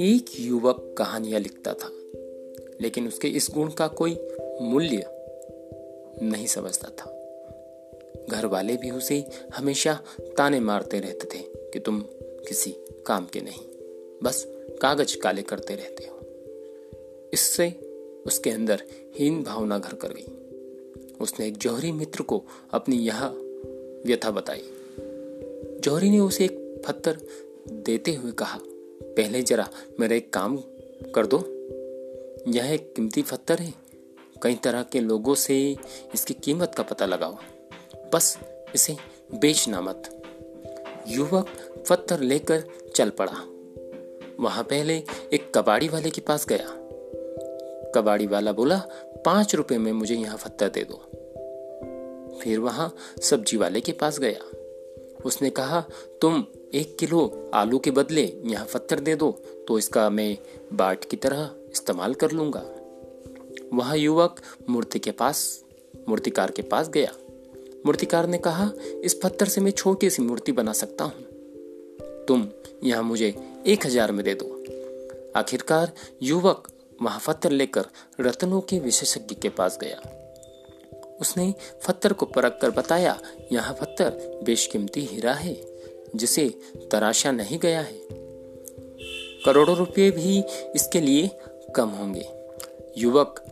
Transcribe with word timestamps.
एक 0.00 0.26
युवक 0.40 0.94
कहानियाँ 0.98 1.40
लिखता 1.40 1.74
था, 1.74 1.90
लेकिन 2.80 3.08
उसके 3.08 3.28
इस 3.28 3.50
गुण 3.54 3.70
का 3.70 3.88
कोई 3.88 4.28
मूल्य 4.62 5.04
नहीं 6.22 6.46
समझता 6.46 6.88
था। 6.88 7.10
घर 8.30 8.46
वाले 8.46 8.76
भी 8.76 8.90
उसे 8.90 9.24
हमेशा 9.54 10.00
ताने 10.20 10.60
मारते 10.60 11.00
रहते 11.00 11.38
थे 11.38 11.42
कि 11.42 11.78
तुम 11.78 12.00
किसी 12.22 12.74
काम 13.06 13.26
के 13.26 13.40
नहीं, 13.40 13.64
बस 14.22 14.44
कागज़ 14.82 15.18
काले 15.18 15.42
करते 15.42 15.74
रहते 15.74 16.04
हो। 16.04 16.20
इससे 17.32 17.70
उसके 18.26 18.50
अंदर 18.50 18.82
हीन 19.14 19.42
भावना 19.42 19.78
घर 19.78 19.94
कर 19.94 20.08
गई। 20.08 20.26
उसने 21.20 21.46
एक 21.46 21.56
जौहरी 21.56 21.92
मित्र 21.92 22.22
को 22.22 22.44
अपनी 22.70 22.96
यह 22.96 23.24
व्यथा 24.06 24.30
बताई। 24.30 24.62
जौहरी 25.80 26.10
ने 26.10 26.20
उसे 26.20 26.44
एक 26.44 26.82
पत्थर 26.88 27.20
देते 27.68 28.12
हुए 28.12 28.32
कहा, 28.32 28.58
पहले 29.02 29.42
जरा 29.42 29.68
मेरा 30.00 30.16
एक 30.16 30.32
काम 30.32 30.56
कर 31.14 31.26
दो। 31.26 31.38
यह 32.50 32.72
एक 32.74 32.94
कीमती 32.94 33.22
पत्थर 33.22 33.58
है। 33.58 33.74
कई 34.42 34.54
तरह 34.54 34.82
के 34.82 35.00
लोगों 35.00 35.34
से 35.34 35.76
इसकी 36.14 36.34
कीमत 36.34 36.72
का 36.76 36.82
पता 36.82 37.06
लगाओ। 37.06 37.36
बस 38.14 38.38
इसे 38.74 38.96
बेचना 39.34 39.80
मत। 39.80 40.22
युवक 41.08 41.46
पत्थर 41.90 42.20
लेकर 42.20 42.64
चल 42.94 43.10
पड़ा। 43.10 43.44
वहाँ 44.40 44.64
पहले 44.64 45.02
एक 45.32 45.58
कबाड़ी 45.58 45.88
वाले 45.88 46.10
के 46.10 46.20
पास 46.20 46.46
गया। 46.48 46.83
कबाड़ी 47.94 48.26
वाला 48.26 48.52
बोला, 48.52 48.76
पाँच 49.26 49.54
रुपए 49.54 49.78
में 49.78 49.92
मुझे 49.92 50.14
यहाँ 50.14 50.36
पत्थर 50.36 50.68
दे 50.68 50.84
दो। 50.84 51.00
फिर 52.42 52.58
वहाँ 52.58 52.94
सब्ज़ी 53.22 53.56
वाले 53.56 53.80
के 53.80 53.92
पास 53.92 54.18
गया। 54.18 54.40
उसने 55.24 55.50
कहा, 55.50 55.80
तुम 56.20 56.44
एक 56.74 56.96
किलो 56.98 57.50
आलू 57.54 57.78
के 57.78 57.90
बदले 57.90 58.22
यहाँ 58.44 58.66
पत्थर 58.74 59.00
दे 59.00 59.14
दो 59.16 59.30
तो 59.68 59.78
इसका 59.78 60.08
मैं 60.10 60.36
बाट 60.72 61.04
की 61.04 61.16
तरह 61.16 61.50
इस्तेमाल 61.70 62.14
कर 62.14 62.30
लूँगा। 62.30 62.62
वह 63.72 63.92
युवक 63.94 64.40
मूर्ति 64.70 64.98
के 64.98 65.10
पास, 65.10 65.64
मूर्तिकार 66.08 66.50
के 66.50 66.62
पास 66.62 66.88
गया। 66.88 67.12
मूर्तिकार 67.86 68.26
ने 68.26 68.38
कहा, 68.38 68.70
इस 69.04 69.14
पत्थर 69.14 69.46
से 69.46 69.60
मैं 69.60 69.70
छोटी 69.70 70.10
सी 70.10 70.22
मूर्ति 70.22 70.52
बना 70.52 70.72
सकता 70.72 71.04
हूँ। 71.04 71.24
तुम 72.28 72.46
यहाँ 72.84 73.02
मुझे 73.02 73.34
एक 73.66 73.86
हज़ार 73.86 74.12
में 74.12 74.24
दे 74.24 74.34
दो। 74.34 74.50
आखिरकार 75.36 75.92
युवक 76.22 76.68
वहाँ 77.04 77.20
पत्थर 77.26 77.50
लेकर 77.50 77.84
रत्नों 78.20 78.60
के 78.60 78.78
विशेषज्ञ 78.78 79.34
के 79.34 79.48
पास 79.48 79.78
गया। 79.80 80.20
उसने 81.20 81.54
पत्थर 81.88 82.12
को 82.12 82.26
परख 82.26 82.58
कर 82.62 82.70
बताया, 82.70 83.20
यह 83.52 83.72
पत्थर 83.72 84.40
बेशकीमती 84.44 85.04
हीरा 85.04 85.32
है, 85.32 85.66
जिसे 86.16 86.54
तराशा 86.92 87.32
नहीं 87.32 87.58
गया 87.58 87.80
है। 87.80 87.98
करोड़ों 89.44 89.76
रुपए 89.76 90.10
भी 90.10 90.42
इसके 90.74 91.00
लिए 91.00 91.30
कम 91.76 91.88
होंगे। 91.88 92.28
युवक 92.98 93.44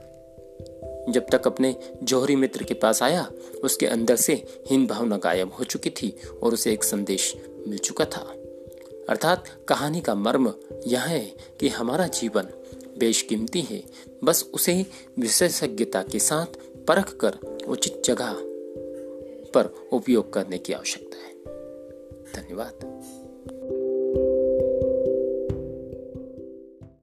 जब 1.08 1.26
तक 1.32 1.46
अपने 1.46 1.76
जौहरी 2.02 2.36
मित्र 2.36 2.64
के 2.64 2.74
पास 2.74 3.02
आया, 3.02 3.30
उसके 3.64 3.86
अंदर 3.86 4.16
से 4.16 4.62
हीन 4.70 4.86
भावना 4.86 5.16
गायब 5.16 5.52
हो 5.52 5.64
चुकी 5.64 5.90
थी 5.90 6.16
और 6.42 6.52
उसे 6.52 6.72
एक 6.72 6.84
संदेश 6.84 7.36
मिल 7.68 7.78
चुका 7.78 8.04
था। 8.04 8.34
अर्थात 9.08 9.44
कहानी 9.68 10.00
का 10.00 10.14
मर्म 10.14 10.54
यह 10.86 11.00
है 11.00 11.32
कि 11.60 11.68
हमारा 11.68 12.06
जीवन 12.06 12.48
बेशकीमती 13.02 13.60
है। 13.60 13.84
बस 14.24 14.50
उसे 14.54 14.86
विशेषज्ञता 15.18 16.02
के 16.02 16.18
साथ 16.18 16.46
परख 16.86 17.16
कर 17.24 17.32
उचित 17.68 18.02
जगह 18.04 18.32
पर 19.54 19.88
उपयोग 19.92 20.32
करने 20.32 20.58
की 20.58 20.72
आवश्यकता 20.72 21.16
है। 21.16 21.32
धन्यवाद। 22.34 22.72